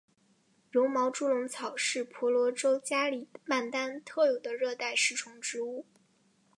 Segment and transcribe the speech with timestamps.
[0.71, 5.85] 柔毛猪笼草是婆罗洲加里曼丹特有的热带食虫植物。